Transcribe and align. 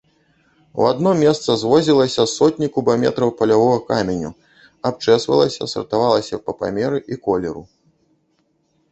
У 0.83 0.85
адно 0.91 1.09
месца 1.23 1.49
звозілася 1.63 2.23
сотні 2.29 2.67
кубаметраў 2.77 3.29
палявога 3.41 3.75
каменю, 3.89 4.31
абчэсвалася, 4.91 5.67
сартавалася 5.75 6.41
па 6.47 6.51
памеры 6.63 6.97
і 7.17 7.19
колеру. 7.29 7.63